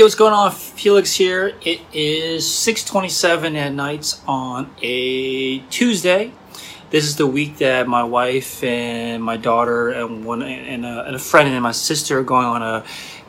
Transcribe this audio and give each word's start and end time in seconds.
Hey, 0.00 0.04
what's 0.04 0.14
going 0.14 0.32
on? 0.32 0.50
Felix 0.50 1.12
here. 1.12 1.52
It 1.60 1.82
is 1.92 2.46
6:27 2.46 3.54
at 3.54 3.74
night 3.74 4.18
on 4.26 4.70
a 4.80 5.58
Tuesday. 5.68 6.32
This 6.88 7.04
is 7.04 7.16
the 7.16 7.26
week 7.26 7.58
that 7.58 7.86
my 7.86 8.02
wife 8.02 8.64
and 8.64 9.22
my 9.22 9.36
daughter 9.36 9.90
and 9.90 10.24
one 10.24 10.40
and 10.40 10.86
a, 10.86 11.04
and 11.04 11.16
a 11.16 11.18
friend 11.18 11.50
and 11.50 11.62
my 11.62 11.72
sister 11.72 12.18
are 12.18 12.22
going 12.22 12.46
on 12.46 12.62
a 12.62 12.82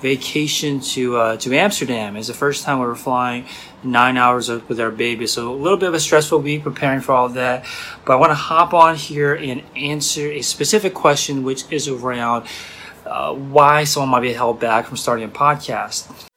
vacation 0.00 0.80
to 0.80 1.16
uh, 1.16 1.36
to 1.38 1.54
Amsterdam. 1.56 2.18
It's 2.18 2.28
the 2.28 2.34
first 2.34 2.64
time 2.64 2.80
we 2.80 2.84
were 2.84 2.94
flying 2.94 3.46
nine 3.82 4.18
hours 4.18 4.50
with 4.50 4.78
our 4.78 4.90
baby, 4.90 5.26
so 5.26 5.50
a 5.50 5.56
little 5.56 5.78
bit 5.78 5.88
of 5.88 5.94
a 5.94 6.00
stressful 6.00 6.40
week 6.40 6.64
preparing 6.64 7.00
for 7.00 7.12
all 7.12 7.24
of 7.24 7.32
that. 7.32 7.64
But 8.04 8.12
I 8.12 8.16
want 8.16 8.32
to 8.32 8.42
hop 8.50 8.74
on 8.74 8.94
here 8.96 9.34
and 9.34 9.62
answer 9.74 10.30
a 10.32 10.42
specific 10.42 10.92
question, 10.92 11.44
which 11.44 11.64
is 11.72 11.88
around 11.88 12.46
uh, 13.06 13.32
why 13.32 13.84
someone 13.84 14.10
might 14.10 14.20
be 14.20 14.34
held 14.34 14.60
back 14.60 14.84
from 14.84 14.98
starting 14.98 15.24
a 15.24 15.32
podcast. 15.32 16.28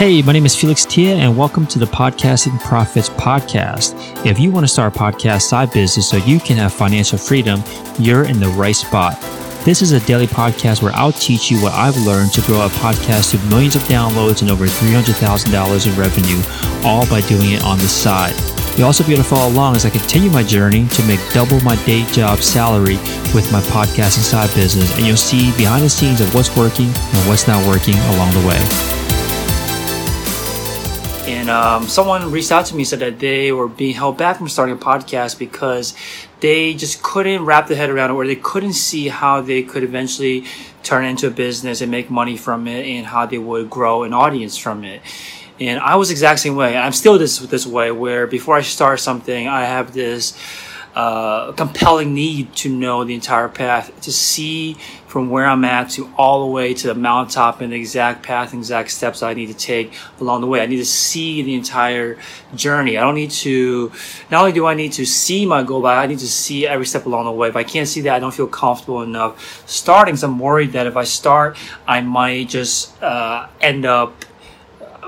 Hey, 0.00 0.22
my 0.22 0.32
name 0.32 0.46
is 0.46 0.56
Felix 0.56 0.86
Thea, 0.86 1.14
and 1.14 1.36
welcome 1.36 1.66
to 1.66 1.78
the 1.78 1.84
Podcasting 1.84 2.58
Profits 2.60 3.10
Podcast. 3.10 3.94
If 4.24 4.38
you 4.38 4.50
want 4.50 4.64
to 4.64 4.72
start 4.72 4.96
a 4.96 4.98
podcast 4.98 5.42
side 5.42 5.70
business 5.72 6.08
so 6.08 6.16
you 6.16 6.40
can 6.40 6.56
have 6.56 6.72
financial 6.72 7.18
freedom, 7.18 7.62
you're 7.98 8.24
in 8.24 8.40
the 8.40 8.48
right 8.48 8.74
spot. 8.74 9.20
This 9.62 9.82
is 9.82 9.92
a 9.92 10.00
daily 10.06 10.26
podcast 10.26 10.82
where 10.82 10.94
I'll 10.94 11.12
teach 11.12 11.50
you 11.50 11.60
what 11.60 11.74
I've 11.74 11.98
learned 11.98 12.32
to 12.32 12.40
grow 12.40 12.64
a 12.64 12.70
podcast 12.70 13.32
to 13.32 13.48
millions 13.50 13.76
of 13.76 13.82
downloads 13.82 14.40
and 14.40 14.50
over 14.50 14.64
$300,000 14.64 15.86
in 15.86 16.00
revenue, 16.00 16.42
all 16.82 17.06
by 17.10 17.20
doing 17.28 17.52
it 17.52 17.62
on 17.62 17.76
the 17.76 17.86
side. 17.86 18.32
You'll 18.78 18.86
also 18.86 19.04
be 19.04 19.12
able 19.12 19.24
to 19.24 19.28
follow 19.28 19.52
along 19.52 19.76
as 19.76 19.84
I 19.84 19.90
continue 19.90 20.30
my 20.30 20.42
journey 20.42 20.88
to 20.88 21.06
make 21.06 21.20
double 21.34 21.60
my 21.60 21.76
day 21.84 22.06
job 22.06 22.38
salary 22.38 22.96
with 23.34 23.52
my 23.52 23.60
podcasting 23.68 24.24
side 24.24 24.48
business, 24.54 24.96
and 24.96 25.06
you'll 25.06 25.18
see 25.18 25.54
behind 25.58 25.84
the 25.84 25.90
scenes 25.90 26.22
of 26.22 26.34
what's 26.34 26.56
working 26.56 26.86
and 26.86 27.28
what's 27.28 27.46
not 27.46 27.66
working 27.68 27.96
along 28.14 28.32
the 28.32 28.48
way. 28.48 29.19
And 31.30 31.48
um, 31.48 31.86
someone 31.86 32.32
reached 32.32 32.50
out 32.50 32.66
to 32.66 32.74
me 32.74 32.82
said 32.82 32.98
that 32.98 33.20
they 33.20 33.52
were 33.52 33.68
being 33.68 33.94
held 33.94 34.18
back 34.18 34.38
from 34.38 34.48
starting 34.48 34.74
a 34.74 34.78
podcast 34.78 35.38
because 35.38 35.94
they 36.40 36.74
just 36.74 37.04
couldn't 37.04 37.44
wrap 37.44 37.68
their 37.68 37.76
head 37.76 37.88
around 37.88 38.10
it, 38.10 38.14
or 38.14 38.26
they 38.26 38.34
couldn't 38.34 38.72
see 38.72 39.08
how 39.08 39.40
they 39.40 39.62
could 39.62 39.84
eventually 39.84 40.44
turn 40.82 41.04
into 41.04 41.28
a 41.28 41.30
business 41.30 41.80
and 41.82 41.90
make 41.90 42.10
money 42.10 42.36
from 42.36 42.66
it, 42.66 42.84
and 42.84 43.06
how 43.06 43.26
they 43.26 43.38
would 43.38 43.70
grow 43.70 44.02
an 44.02 44.12
audience 44.12 44.58
from 44.58 44.82
it. 44.82 45.02
And 45.60 45.78
I 45.78 45.96
was 45.96 46.08
the 46.08 46.14
exact 46.14 46.40
same 46.40 46.56
way. 46.56 46.76
I'm 46.76 46.92
still 46.92 47.16
this 47.16 47.38
this 47.38 47.66
way, 47.66 47.92
where 47.92 48.26
before 48.26 48.56
I 48.56 48.62
start 48.62 48.98
something, 48.98 49.46
I 49.46 49.62
have 49.66 49.92
this 49.92 50.34
compelling 50.94 52.14
need 52.14 52.54
to 52.56 52.68
know 52.68 53.04
the 53.04 53.14
entire 53.14 53.48
path, 53.48 54.00
to 54.02 54.12
see 54.12 54.76
from 55.06 55.28
where 55.28 55.44
I'm 55.44 55.64
at 55.64 55.90
to 55.90 56.08
all 56.16 56.46
the 56.46 56.52
way 56.52 56.72
to 56.72 56.86
the 56.86 56.94
mountaintop 56.94 57.60
and 57.60 57.72
the 57.72 57.76
exact 57.76 58.22
path 58.22 58.52
and 58.52 58.60
exact 58.60 58.92
steps 58.92 59.24
I 59.24 59.34
need 59.34 59.46
to 59.46 59.54
take 59.54 59.92
along 60.20 60.40
the 60.40 60.46
way. 60.46 60.60
I 60.60 60.66
need 60.66 60.76
to 60.76 60.84
see 60.84 61.42
the 61.42 61.54
entire 61.54 62.16
journey. 62.54 62.96
I 62.96 63.00
don't 63.00 63.16
need 63.16 63.32
to, 63.32 63.90
not 64.30 64.40
only 64.40 64.52
do 64.52 64.66
I 64.66 64.74
need 64.74 64.92
to 64.92 65.04
see 65.04 65.46
my 65.46 65.64
goal, 65.64 65.82
but 65.82 65.98
I 65.98 66.06
need 66.06 66.20
to 66.20 66.28
see 66.28 66.64
every 66.64 66.86
step 66.86 67.06
along 67.06 67.24
the 67.24 67.32
way. 67.32 67.48
If 67.48 67.56
I 67.56 67.64
can't 67.64 67.88
see 67.88 68.02
that, 68.02 68.14
I 68.14 68.18
don't 68.20 68.32
feel 68.32 68.46
comfortable 68.46 69.02
enough 69.02 69.68
starting. 69.68 70.14
So 70.14 70.28
I'm 70.28 70.38
worried 70.38 70.72
that 70.72 70.86
if 70.86 70.96
I 70.96 71.04
start, 71.04 71.56
I 71.88 72.02
might 72.02 72.48
just 72.48 73.02
uh, 73.02 73.48
end 73.60 73.84
up 73.84 74.24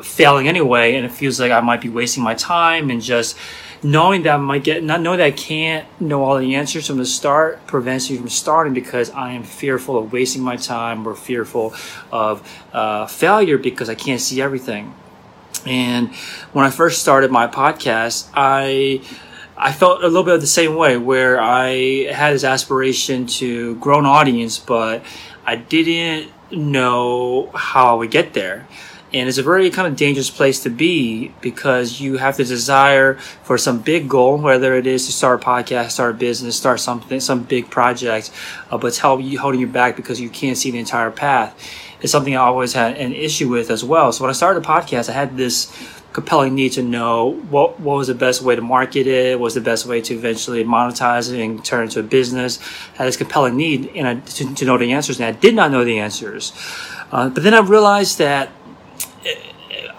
failing 0.03 0.49
anyway, 0.49 0.97
and 0.97 1.07
it 1.07 1.13
feels 1.13 1.39
like 1.39 1.53
I 1.53 1.61
might 1.61 1.81
be 1.81 1.89
wasting 1.89 2.25
my 2.25 2.35
time 2.35 2.91
and 2.91 3.01
just 3.01 3.39
knowing 3.83 4.23
that 4.23 4.35
I 4.35 4.37
might 4.37 4.65
get 4.65 4.83
not 4.83 5.01
knowing 5.01 5.19
that 5.19 5.27
I 5.27 5.31
can't 5.33 5.87
know 6.01 6.23
all 6.23 6.39
the 6.39 6.55
answers 6.55 6.87
from 6.87 6.99
the 6.99 7.07
start 7.07 7.67
prevents 7.67 8.11
me 8.11 8.17
from 8.17 8.29
starting 8.29 8.75
because 8.75 9.11
I 9.11 9.33
am 9.33 9.43
fearful 9.43 9.99
of 9.99 10.13
wasting 10.13 10.43
my 10.43 10.57
time 10.57 11.07
or 11.07 11.15
fearful 11.15 11.75
of 12.11 12.49
uh, 12.73 13.07
failure 13.07 13.59
because 13.59 13.89
I 13.89 13.95
can't 13.95 14.21
see 14.21 14.41
everything. 14.41 14.95
And 15.67 16.15
when 16.53 16.65
I 16.65 16.71
first 16.71 17.01
started 17.03 17.31
my 17.31 17.47
podcast, 17.47 18.31
I 18.35 19.03
I 19.57 19.73
felt 19.73 20.03
a 20.03 20.07
little 20.07 20.25
bit 20.25 20.35
of 20.35 20.41
the 20.41 20.47
same 20.47 20.77
way 20.77 20.97
where 20.97 21.41
I 21.41 22.07
had 22.13 22.35
this 22.35 22.45
aspiration 22.45 23.27
to 23.39 23.77
grow 23.77 23.99
an 23.99 24.07
audience, 24.07 24.59
but 24.59 25.05
I 25.45 25.57
didn't 25.57 26.33
know 26.51 27.51
how 27.55 27.91
I 27.91 27.95
would 27.95 28.11
get 28.11 28.35
there 28.35 28.67
and 29.15 29.29
it's 29.29 29.39
a 29.39 29.43
very 29.43 29.69
kind 29.71 29.87
of 29.87 29.97
dangerous 29.97 30.31
place 30.31 30.63
to 30.63 30.71
be 30.71 31.29
because 31.41 32.01
you 32.01 32.17
have 32.17 32.37
the 32.37 32.45
desire 32.45 33.15
for 33.45 33.59
some 33.59 33.81
big 33.81 34.09
goal, 34.09 34.39
whether 34.39 34.75
it 34.75 34.87
is 34.87 35.07
to 35.07 35.13
start 35.13 35.43
a 35.43 35.45
podcast, 35.45 35.91
start 35.91 36.15
a 36.15 36.19
business, 36.19 36.57
start 36.57 36.81
something, 36.81 37.21
some 37.21 37.43
big 37.43 37.69
project, 37.71 38.31
uh, 38.71 38.79
but 38.79 38.89
it's 38.89 38.99
holding 38.99 39.61
you 39.61 39.67
back 39.67 39.97
because 39.97 40.21
you 40.21 40.31
can't 40.31 40.57
see 40.57 40.71
the 40.71 40.79
entire 40.79 41.11
path. 41.11 41.55
It's 42.01 42.11
something 42.11 42.35
I 42.35 42.41
always 42.41 42.73
had 42.73 42.97
an 42.97 43.13
issue 43.13 43.49
with 43.49 43.71
as 43.71 43.85
well. 43.85 44.13
So 44.13 44.25
when 44.25 44.31
I 44.31 44.33
started 44.33 44.63
the 44.63 44.67
podcast, 44.67 45.09
I 45.09 45.13
had 45.13 45.37
this 45.37 45.71
compelling 46.13 46.55
need 46.55 46.73
to 46.73 46.83
know 46.83 47.41
what 47.49 47.81
what 47.81 47.97
was 47.97 48.09
the 48.09 48.15
best 48.15 48.43
way 48.43 48.55
to 48.55 48.61
market 48.61 49.07
it, 49.07 49.39
what 49.39 49.45
was 49.45 49.55
the 49.55 49.61
best 49.61 49.87
way 49.87 50.01
to 50.01 50.15
eventually 50.15 50.63
monetize 50.63 51.33
it 51.33 51.41
and 51.41 51.65
turn 51.65 51.81
it 51.81 51.85
into 51.85 52.01
a 52.01 52.03
business. 52.03 52.59
I 52.95 52.99
had 52.99 53.07
this 53.07 53.17
compelling 53.17 53.57
need 53.57 53.91
and 53.95 54.07
I, 54.07 54.15
to, 54.17 54.55
to 54.55 54.65
know 54.65 54.79
the 54.79 54.93
answers, 54.93 55.21
and 55.21 55.27
I 55.27 55.39
did 55.39 55.55
not 55.55 55.71
know 55.71 55.85
the 55.85 55.99
answers. 55.99 56.53
Uh, 57.11 57.29
but 57.29 57.43
then 57.43 57.55
I 57.55 57.61
realized 57.61 58.19
that 58.19 58.51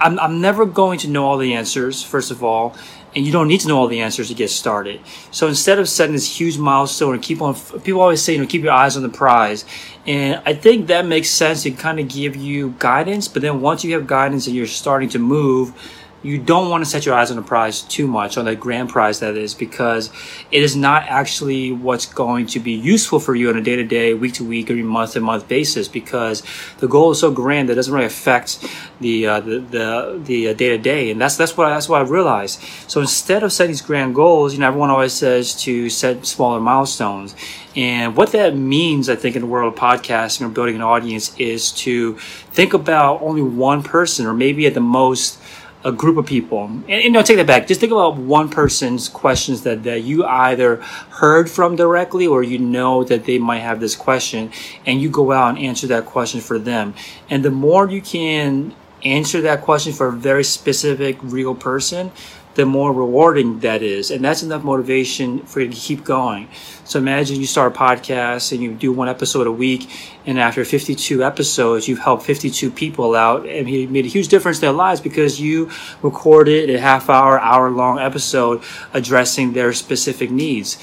I'm, 0.03 0.19
I'm 0.19 0.41
never 0.41 0.65
going 0.65 0.99
to 0.99 1.09
know 1.09 1.25
all 1.25 1.37
the 1.37 1.53
answers, 1.53 2.03
first 2.03 2.29
of 2.29 2.43
all, 2.43 2.75
and 3.15 3.25
you 3.25 3.31
don't 3.31 3.47
need 3.47 3.61
to 3.61 3.67
know 3.67 3.77
all 3.77 3.87
the 3.87 4.01
answers 4.01 4.27
to 4.27 4.33
get 4.33 4.49
started. 4.49 4.99
So 5.31 5.47
instead 5.47 5.79
of 5.79 5.87
setting 5.87 6.13
this 6.13 6.39
huge 6.39 6.57
milestone 6.57 7.13
and 7.13 7.23
keep 7.23 7.41
on, 7.41 7.55
people 7.81 8.01
always 8.01 8.21
say, 8.21 8.33
you 8.33 8.39
know, 8.39 8.47
keep 8.47 8.63
your 8.63 8.73
eyes 8.73 8.97
on 8.97 9.03
the 9.03 9.09
prize. 9.09 9.65
And 10.05 10.41
I 10.45 10.53
think 10.53 10.87
that 10.87 11.05
makes 11.05 11.29
sense 11.29 11.63
to 11.63 11.71
kind 11.71 11.99
of 11.99 12.09
give 12.09 12.35
you 12.35 12.75
guidance, 12.79 13.27
but 13.27 13.41
then 13.41 13.61
once 13.61 13.83
you 13.83 13.93
have 13.93 14.05
guidance 14.05 14.47
and 14.47 14.55
you're 14.55 14.67
starting 14.67 15.09
to 15.09 15.19
move, 15.19 15.73
you 16.23 16.39
don't 16.39 16.69
want 16.69 16.83
to 16.83 16.89
set 16.89 17.05
your 17.05 17.15
eyes 17.15 17.29
on 17.29 17.35
the 17.35 17.43
prize 17.43 17.81
too 17.81 18.07
much, 18.07 18.37
on 18.37 18.45
the 18.45 18.55
grand 18.55 18.89
prize 18.89 19.19
that 19.19 19.35
is, 19.35 19.53
because 19.53 20.09
it 20.51 20.63
is 20.63 20.75
not 20.75 21.03
actually 21.03 21.71
what's 21.71 22.05
going 22.05 22.45
to 22.47 22.59
be 22.59 22.71
useful 22.71 23.19
for 23.19 23.35
you 23.35 23.49
on 23.49 23.57
a 23.57 23.61
day 23.61 23.75
to 23.75 23.83
day, 23.83 24.13
week 24.13 24.33
to 24.35 24.43
week, 24.43 24.71
or 24.71 24.75
month 24.75 25.13
to 25.13 25.19
month 25.19 25.47
basis. 25.47 25.87
Because 25.87 26.41
the 26.79 26.87
goal 26.87 27.11
is 27.11 27.19
so 27.19 27.29
grand 27.29 27.69
that 27.69 27.73
it 27.73 27.75
doesn't 27.75 27.93
really 27.93 28.05
affect 28.05 28.65
the 29.01 29.27
uh, 29.27 29.39
the 29.41 30.21
the 30.23 30.53
day 30.53 30.69
to 30.69 30.77
day, 30.77 31.11
and 31.11 31.19
that's 31.19 31.35
that's 31.35 31.57
what 31.57 31.69
that's 31.69 31.89
what 31.89 32.01
I 32.01 32.05
realized. 32.05 32.61
So 32.87 33.01
instead 33.01 33.43
of 33.43 33.51
setting 33.51 33.71
these 33.71 33.81
grand 33.81 34.15
goals, 34.15 34.53
you 34.53 34.59
know, 34.59 34.67
everyone 34.67 34.89
always 34.89 35.13
says 35.13 35.53
to 35.63 35.89
set 35.89 36.25
smaller 36.25 36.59
milestones. 36.59 37.35
And 37.75 38.15
what 38.15 38.31
that 38.33 38.55
means, 38.55 39.09
I 39.09 39.15
think, 39.15 39.35
in 39.35 39.41
the 39.41 39.47
world 39.47 39.73
of 39.73 39.79
podcasting 39.79 40.45
or 40.45 40.49
building 40.49 40.75
an 40.75 40.83
audience 40.83 41.35
is 41.39 41.71
to 41.71 42.15
think 42.51 42.73
about 42.73 43.21
only 43.21 43.41
one 43.41 43.81
person 43.81 44.27
or 44.27 44.33
maybe 44.33 44.67
at 44.67 44.75
the 44.75 44.79
most 44.79 45.39
a 45.83 45.91
group 45.91 46.17
of 46.17 46.25
people. 46.25 46.65
And, 46.65 46.87
you 46.87 47.09
know 47.09 47.21
take 47.21 47.37
that 47.37 47.47
back. 47.47 47.67
Just 47.67 47.79
think 47.79 47.91
about 47.91 48.17
one 48.17 48.49
person's 48.49 49.09
questions 49.09 49.63
that, 49.63 49.83
that 49.83 50.03
you 50.03 50.25
either 50.25 50.77
heard 50.77 51.49
from 51.49 51.75
directly 51.75 52.25
or 52.27 52.43
you 52.43 52.59
know 52.59 53.03
that 53.03 53.25
they 53.25 53.37
might 53.37 53.59
have 53.59 53.79
this 53.79 53.95
question 53.95 54.51
and 54.85 55.01
you 55.01 55.09
go 55.09 55.31
out 55.31 55.49
and 55.49 55.59
answer 55.59 55.87
that 55.87 56.05
question 56.05 56.41
for 56.41 56.57
them. 56.57 56.93
And 57.29 57.43
the 57.43 57.51
more 57.51 57.89
you 57.89 58.01
can 58.01 58.75
answer 59.03 59.41
that 59.41 59.61
question 59.61 59.91
for 59.91 60.07
a 60.07 60.11
very 60.11 60.43
specific 60.43 61.17
real 61.21 61.55
person 61.55 62.11
the 62.55 62.65
more 62.65 62.93
rewarding 62.93 63.59
that 63.59 63.81
is. 63.81 64.11
And 64.11 64.23
that's 64.23 64.43
enough 64.43 64.63
motivation 64.63 65.39
for 65.45 65.61
you 65.61 65.69
to 65.69 65.75
keep 65.75 66.03
going. 66.03 66.49
So 66.85 66.99
imagine 66.99 67.39
you 67.39 67.47
start 67.47 67.75
a 67.75 67.79
podcast 67.79 68.51
and 68.51 68.61
you 68.61 68.73
do 68.73 68.91
one 68.91 69.09
episode 69.09 69.47
a 69.47 69.51
week, 69.51 69.89
and 70.25 70.39
after 70.39 70.63
52 70.63 71.23
episodes, 71.23 71.87
you've 71.87 71.99
helped 71.99 72.23
52 72.23 72.71
people 72.71 73.15
out 73.15 73.47
and 73.47 73.69
you 73.69 73.87
made 73.87 74.05
a 74.05 74.09
huge 74.09 74.27
difference 74.27 74.57
in 74.57 74.61
their 74.61 74.71
lives 74.71 75.01
because 75.01 75.39
you 75.39 75.71
recorded 76.01 76.69
a 76.69 76.79
half 76.79 77.09
hour, 77.09 77.39
hour 77.39 77.69
long 77.69 77.99
episode 77.99 78.61
addressing 78.93 79.53
their 79.53 79.73
specific 79.73 80.29
needs. 80.29 80.77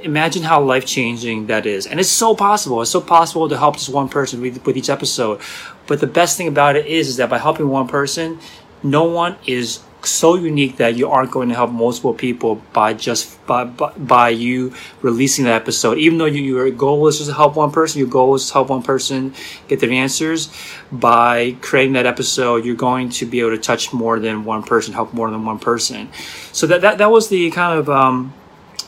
Imagine 0.00 0.42
how 0.42 0.62
life 0.62 0.86
changing 0.86 1.46
that 1.46 1.66
is. 1.66 1.86
And 1.86 1.98
it's 1.98 2.10
so 2.10 2.34
possible. 2.36 2.82
It's 2.82 2.90
so 2.90 3.00
possible 3.00 3.48
to 3.48 3.58
help 3.58 3.76
just 3.76 3.88
one 3.88 4.08
person 4.08 4.40
with, 4.40 4.64
with 4.66 4.76
each 4.76 4.90
episode. 4.90 5.40
But 5.86 6.00
the 6.00 6.06
best 6.06 6.36
thing 6.36 6.48
about 6.48 6.76
it 6.76 6.86
is, 6.86 7.08
is 7.08 7.16
that 7.16 7.30
by 7.30 7.38
helping 7.38 7.68
one 7.68 7.88
person, 7.88 8.38
no 8.82 9.04
one 9.04 9.36
is 9.46 9.80
so 10.02 10.36
unique 10.36 10.76
that 10.76 10.96
you 10.96 11.08
aren't 11.08 11.30
going 11.30 11.48
to 11.48 11.54
help 11.54 11.70
multiple 11.70 12.14
people 12.14 12.56
by 12.72 12.94
just 12.94 13.44
by, 13.46 13.64
by, 13.64 13.92
by 13.96 14.28
you 14.28 14.72
releasing 15.02 15.44
that 15.44 15.54
episode. 15.54 15.98
Even 15.98 16.18
though 16.18 16.26
you, 16.26 16.42
your 16.42 16.70
goal 16.70 17.06
is 17.08 17.18
just 17.18 17.30
to 17.30 17.36
help 17.36 17.56
one 17.56 17.70
person 17.70 17.98
your 17.98 18.08
goal 18.08 18.34
is 18.34 18.46
to 18.46 18.52
help 18.52 18.68
one 18.68 18.82
person 18.82 19.34
get 19.68 19.80
their 19.80 19.90
answers. 19.90 20.52
By 20.92 21.56
creating 21.60 21.94
that 21.94 22.06
episode 22.06 22.64
you're 22.64 22.76
going 22.76 23.10
to 23.10 23.26
be 23.26 23.40
able 23.40 23.50
to 23.50 23.58
touch 23.58 23.92
more 23.92 24.18
than 24.20 24.44
one 24.44 24.62
person 24.62 24.94
help 24.94 25.12
more 25.12 25.30
than 25.30 25.44
one 25.44 25.58
person. 25.58 26.08
So 26.52 26.66
that 26.66 26.80
that, 26.82 26.98
that 26.98 27.10
was 27.10 27.28
the 27.28 27.50
kind 27.50 27.78
of 27.78 27.88
um, 27.88 28.34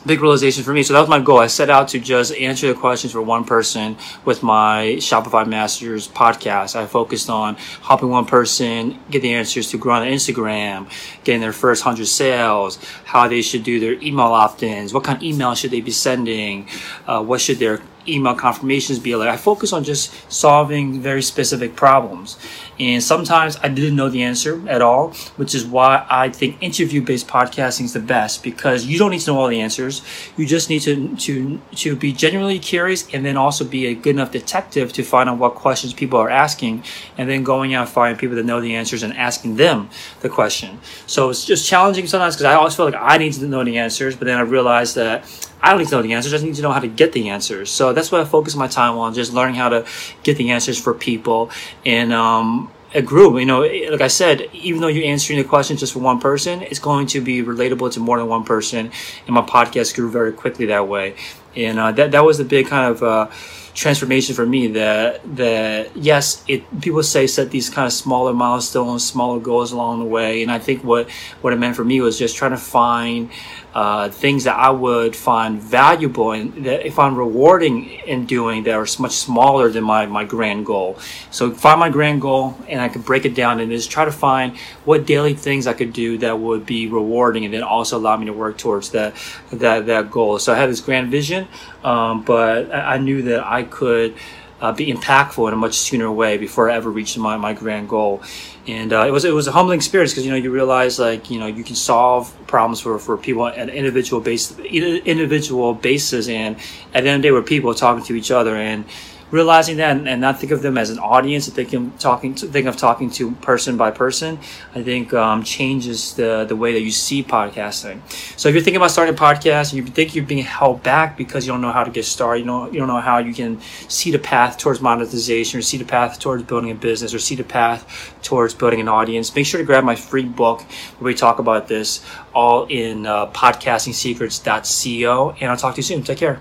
big 0.05 0.21
realization 0.21 0.63
for 0.63 0.73
me. 0.73 0.83
So 0.83 0.93
that 0.93 0.99
was 1.01 1.09
my 1.09 1.19
goal. 1.19 1.39
I 1.39 1.47
set 1.47 1.69
out 1.69 1.89
to 1.89 1.99
just 1.99 2.33
answer 2.33 2.67
the 2.67 2.79
questions 2.79 3.13
for 3.13 3.21
one 3.21 3.43
person 3.43 3.97
with 4.25 4.43
my 4.43 4.95
Shopify 4.99 5.47
Masters 5.47 6.07
podcast. 6.07 6.75
I 6.75 6.85
focused 6.85 7.29
on 7.29 7.55
helping 7.81 8.09
one 8.09 8.25
person 8.25 8.99
get 9.09 9.21
the 9.21 9.33
answers 9.33 9.69
to 9.71 9.77
grow 9.77 9.95
on 9.95 10.07
Instagram, 10.07 10.89
getting 11.23 11.41
their 11.41 11.53
first 11.53 11.83
hundred 11.83 12.07
sales, 12.07 12.79
how 13.05 13.27
they 13.27 13.41
should 13.41 13.63
do 13.63 13.79
their 13.79 13.93
email 14.01 14.27
opt-ins, 14.27 14.93
what 14.93 15.03
kind 15.03 15.17
of 15.17 15.23
email 15.23 15.53
should 15.55 15.71
they 15.71 15.81
be 15.81 15.91
sending, 15.91 16.67
uh, 17.07 17.21
what 17.21 17.41
should 17.41 17.59
their 17.59 17.81
email 18.07 18.35
confirmations, 18.35 18.99
be 18.99 19.15
like 19.15 19.29
I 19.29 19.37
focus 19.37 19.73
on 19.73 19.83
just 19.83 20.13
solving 20.31 21.01
very 21.01 21.21
specific 21.21 21.75
problems. 21.75 22.37
And 22.79 23.03
sometimes 23.03 23.57
I 23.61 23.67
didn't 23.67 23.95
know 23.95 24.07
the 24.07 24.23
answer 24.23 24.67
at 24.69 24.81
all, 24.81 25.11
which 25.35 25.53
is 25.53 25.65
why 25.65 26.05
I 26.09 26.29
think 26.29 26.57
interview 26.61 27.01
based 27.01 27.27
podcasting 27.27 27.85
is 27.85 27.93
the 27.93 27.99
best 27.99 28.41
because 28.41 28.85
you 28.85 28.97
don't 28.97 29.11
need 29.11 29.19
to 29.21 29.31
know 29.31 29.39
all 29.39 29.47
the 29.47 29.59
answers. 29.59 30.01
You 30.37 30.45
just 30.45 30.69
need 30.69 30.79
to, 30.83 31.15
to, 31.17 31.61
to 31.75 31.95
be 31.97 32.13
genuinely 32.13 32.57
curious 32.57 33.13
and 33.13 33.25
then 33.25 33.35
also 33.35 33.65
be 33.65 33.87
a 33.87 33.93
good 33.93 34.15
enough 34.15 34.31
detective 34.31 34.93
to 34.93 35.03
find 35.03 35.29
out 35.29 35.37
what 35.37 35.55
questions 35.55 35.93
people 35.93 36.19
are 36.19 36.29
asking 36.29 36.83
and 37.17 37.29
then 37.29 37.43
going 37.43 37.73
out 37.73 37.81
and 37.81 37.89
finding 37.89 38.17
people 38.17 38.37
that 38.37 38.45
know 38.45 38.61
the 38.61 38.75
answers 38.75 39.03
and 39.03 39.15
asking 39.17 39.57
them 39.57 39.89
the 40.21 40.29
question. 40.29 40.79
So 41.05 41.29
it's 41.29 41.43
just 41.43 41.67
challenging 41.67 42.07
sometimes 42.07 42.35
because 42.35 42.45
I 42.45 42.53
always 42.53 42.75
feel 42.75 42.85
like 42.85 42.95
I 42.97 43.17
need 43.17 43.33
to 43.33 43.45
know 43.45 43.63
the 43.63 43.77
answers, 43.77 44.15
but 44.15 44.25
then 44.25 44.37
I 44.37 44.41
realize 44.41 44.93
that 44.93 45.25
I 45.61 45.69
don't 45.71 45.79
need 45.79 45.87
to 45.89 45.95
know 45.95 46.01
the 46.01 46.13
answers. 46.13 46.33
I 46.33 46.37
just 46.37 46.45
need 46.45 46.55
to 46.55 46.61
know 46.61 46.71
how 46.71 46.79
to 46.79 46.87
get 46.87 47.11
the 47.11 47.29
answers. 47.29 47.69
So 47.69 47.93
that's 47.93 48.11
what 48.11 48.21
I 48.21 48.25
focus 48.25 48.55
my 48.55 48.67
time 48.67 48.97
on, 48.97 49.13
just 49.13 49.33
learning 49.33 49.55
how 49.55 49.69
to 49.69 49.85
get 50.23 50.37
the 50.37 50.51
answers 50.51 50.79
for 50.79 50.93
people. 50.93 51.51
And 51.85 52.13
um, 52.13 52.71
it 52.93 53.05
grew. 53.05 53.37
You 53.37 53.45
know, 53.45 53.61
like 53.61 54.01
I 54.01 54.07
said, 54.07 54.49
even 54.53 54.81
though 54.81 54.87
you're 54.87 55.05
answering 55.05 55.37
the 55.39 55.47
question 55.47 55.77
just 55.77 55.93
for 55.93 55.99
one 55.99 56.19
person, 56.19 56.61
it's 56.61 56.79
going 56.79 57.07
to 57.07 57.21
be 57.21 57.43
relatable 57.43 57.91
to 57.93 57.99
more 57.99 58.17
than 58.17 58.27
one 58.27 58.43
person. 58.43 58.91
And 59.25 59.35
my 59.35 59.41
podcast 59.41 59.95
grew 59.95 60.09
very 60.09 60.33
quickly 60.33 60.65
that 60.67 60.87
way. 60.87 61.15
And 61.55 61.79
uh, 61.79 61.91
that 61.93 62.11
that 62.11 62.23
was 62.23 62.39
a 62.39 62.45
big 62.45 62.67
kind 62.67 62.91
of. 62.91 63.03
Uh, 63.03 63.29
transformation 63.75 64.35
for 64.35 64.45
me 64.45 64.67
that 64.67 65.21
that 65.37 65.95
yes 65.95 66.43
it 66.49 66.63
people 66.81 67.01
say 67.01 67.25
set 67.27 67.49
these 67.51 67.69
kind 67.69 67.85
of 67.85 67.93
smaller 67.93 68.33
milestones 68.33 69.05
smaller 69.05 69.39
goals 69.39 69.71
along 69.71 69.99
the 69.99 70.05
way 70.05 70.41
and 70.41 70.51
i 70.51 70.59
think 70.59 70.83
what 70.83 71.09
what 71.41 71.53
it 71.53 71.55
meant 71.55 71.75
for 71.75 71.85
me 71.85 72.01
was 72.01 72.17
just 72.17 72.35
trying 72.35 72.51
to 72.51 72.57
find 72.57 73.29
uh, 73.73 74.09
things 74.09 74.45
that 74.45 74.55
I 74.55 74.71
would 74.71 75.15
find 75.15 75.61
valuable 75.61 76.31
and 76.31 76.65
that 76.65 76.85
if 76.85 76.93
I 76.93 77.03
find 77.03 77.17
rewarding 77.17 77.89
in 77.89 78.25
doing 78.25 78.63
that 78.63 78.73
are 78.73 78.87
much 78.99 79.11
smaller 79.11 79.69
than 79.69 79.83
my, 79.83 80.07
my 80.07 80.23
grand 80.23 80.65
goal. 80.65 80.97
So 81.29 81.51
find 81.51 81.79
my 81.79 81.89
grand 81.89 82.21
goal 82.21 82.57
and 82.67 82.81
I 82.81 82.89
could 82.89 83.05
break 83.05 83.25
it 83.25 83.35
down 83.35 83.59
and 83.59 83.71
just 83.71 83.91
try 83.91 84.05
to 84.05 84.11
find 84.11 84.57
what 84.85 85.05
daily 85.05 85.35
things 85.35 85.67
I 85.67 85.73
could 85.73 85.93
do 85.93 86.17
that 86.17 86.39
would 86.39 86.65
be 86.65 86.87
rewarding 86.87 87.45
and 87.45 87.53
then 87.53 87.61
also 87.61 87.97
allow 87.97 88.17
me 88.17 88.25
to 88.25 88.33
work 88.33 88.57
towards 88.57 88.89
that 88.91 89.15
that 89.51 89.85
that 89.85 90.09
goal. 90.09 90.39
So 90.39 90.51
I 90.51 90.57
had 90.57 90.69
this 90.69 90.81
grand 90.81 91.11
vision, 91.11 91.38
um, 91.83 92.23
but 92.23 92.73
I, 92.73 92.97
knew 92.97 93.21
that 93.23 93.45
I 93.45 93.63
could 93.63 94.15
uh, 94.61 94.71
be 94.71 94.91
impactful 94.91 95.47
in 95.47 95.53
a 95.53 95.57
much 95.57 95.75
sooner 95.75 96.11
way 96.11 96.37
before 96.37 96.69
I 96.69 96.75
ever 96.75 96.89
reached 96.89 97.17
my, 97.17 97.37
my 97.37 97.53
grand 97.53 97.89
goal. 97.89 98.21
And 98.67 98.93
uh, 98.93 99.05
it 99.07 99.11
was 99.11 99.25
it 99.25 99.33
was 99.33 99.47
a 99.47 99.51
humbling 99.51 99.77
experience 99.77 100.11
because 100.11 100.25
you 100.25 100.31
know 100.31 100.37
you 100.37 100.51
realize 100.51 100.99
like 100.99 101.31
you 101.31 101.39
know 101.39 101.47
you 101.47 101.63
can 101.63 101.75
solve 101.75 102.35
problems 102.45 102.81
for, 102.81 102.99
for 102.99 103.17
people 103.17 103.47
at 103.47 103.57
an 103.57 103.69
individual 103.69 104.21
base 104.21 104.57
individual 104.59 105.73
basis 105.73 106.27
and 106.27 106.57
at 106.93 107.03
the 107.03 107.09
end 107.09 107.15
of 107.15 107.21
the 107.21 107.27
day 107.29 107.31
we're 107.31 107.41
people 107.41 107.73
talking 107.73 108.03
to 108.03 108.15
each 108.15 108.29
other 108.29 108.55
and 108.55 108.85
realizing 109.31 109.77
that 109.77 109.97
and, 109.97 110.07
and, 110.07 110.21
not 110.21 110.39
think 110.39 110.51
of 110.51 110.61
them 110.61 110.77
as 110.77 110.89
an 110.89 110.99
audience, 110.99 111.49
think 111.49 111.73
of 111.73 111.97
talking 111.99 112.35
to, 112.35 112.47
think 112.47 112.67
of 112.67 112.77
talking 112.77 113.09
to 113.11 113.31
person 113.35 113.77
by 113.77 113.91
person, 113.91 114.39
I 114.75 114.83
think 114.83 115.13
um, 115.13 115.43
changes 115.43 116.13
the 116.13 116.45
the 116.45 116.55
way 116.55 116.73
that 116.73 116.81
you 116.81 116.91
see 116.91 117.23
podcasting. 117.23 118.01
So 118.37 118.49
if 118.49 118.55
you're 118.55 118.63
thinking 118.63 118.77
about 118.77 118.91
starting 118.91 119.15
a 119.15 119.17
podcast 119.17 119.73
and 119.73 119.85
you 119.85 119.91
think 119.91 120.15
you're 120.15 120.25
being 120.25 120.43
held 120.43 120.83
back 120.83 121.17
because 121.17 121.45
you 121.45 121.53
don't 121.53 121.61
know 121.61 121.71
how 121.71 121.83
to 121.83 121.91
get 121.91 122.05
started, 122.05 122.41
you 122.41 122.45
know 122.45 122.71
you 122.71 122.79
don't 122.79 122.87
know 122.87 123.01
how 123.01 123.19
you 123.19 123.33
can 123.33 123.59
see 123.87 124.11
the 124.11 124.19
path 124.19 124.57
towards 124.57 124.81
monetization 124.81 125.59
or 125.59 125.61
see 125.61 125.77
the 125.77 125.85
path 125.85 126.19
towards 126.19 126.43
building 126.43 126.71
a 126.71 126.75
business 126.75 127.13
or 127.13 127.19
see 127.19 127.35
the 127.35 127.43
path 127.43 128.15
towards 128.21 128.53
building 128.53 128.79
an 128.79 128.87
audience, 128.87 129.35
make 129.35 129.45
sure 129.45 129.59
to 129.59 129.65
grab 129.65 129.83
my 129.83 129.95
free 129.95 130.25
book 130.25 130.61
where 130.97 131.11
we 131.11 131.15
talk 131.15 131.39
about 131.39 131.67
this 131.67 132.05
all 132.33 132.65
in 132.65 133.05
uh, 133.05 133.27
podcastingsecrets.co. 133.27 135.35
And 135.39 135.51
I'll 135.51 135.57
talk 135.57 135.75
to 135.75 135.79
you 135.79 135.83
soon. 135.83 136.03
Take 136.03 136.19
care. 136.19 136.37